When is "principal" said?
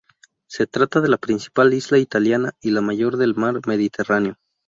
1.19-1.75